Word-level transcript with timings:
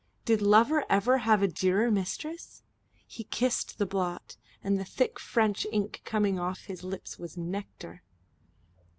Did 0.25 0.41
lover 0.41 0.83
ever 0.89 1.19
have 1.19 1.43
a 1.43 1.47
dearer 1.47 1.91
mistress? 1.91 2.63
He 3.05 3.23
kissed 3.25 3.77
the 3.77 3.85
blot, 3.85 4.35
and 4.63 4.79
the 4.79 4.83
thick 4.83 5.19
French 5.19 5.67
ink 5.71 6.01
coming 6.05 6.39
off 6.39 6.61
on 6.63 6.67
his 6.69 6.83
lips 6.83 7.19
was 7.19 7.37
nectar. 7.37 8.01